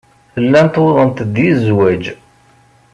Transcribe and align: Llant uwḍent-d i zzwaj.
Llant 0.43 0.75
uwḍent-d 0.83 1.35
i 1.47 1.49
zzwaj. 1.59 2.03